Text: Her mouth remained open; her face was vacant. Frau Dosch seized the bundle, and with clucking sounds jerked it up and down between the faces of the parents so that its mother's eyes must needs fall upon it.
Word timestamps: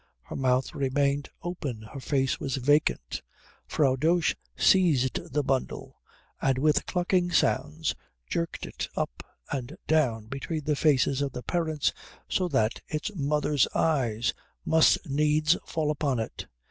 Her 0.23 0.35
mouth 0.35 0.73
remained 0.73 1.29
open; 1.43 1.83
her 1.93 1.99
face 1.99 2.39
was 2.39 2.55
vacant. 2.57 3.21
Frau 3.67 3.95
Dosch 3.95 4.33
seized 4.57 5.31
the 5.31 5.43
bundle, 5.43 6.01
and 6.41 6.57
with 6.57 6.87
clucking 6.87 7.29
sounds 7.33 7.93
jerked 8.25 8.65
it 8.65 8.87
up 8.95 9.21
and 9.51 9.77
down 9.85 10.25
between 10.25 10.63
the 10.63 10.75
faces 10.75 11.21
of 11.21 11.33
the 11.33 11.43
parents 11.43 11.93
so 12.27 12.47
that 12.47 12.81
its 12.87 13.11
mother's 13.15 13.67
eyes 13.75 14.33
must 14.65 15.07
needs 15.07 15.55
fall 15.67 15.91
upon 15.91 16.17
it. 16.17 16.47